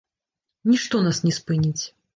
Нішто 0.71 1.05
нас 1.11 1.23
не 1.29 1.37
спыніць! 1.41 1.83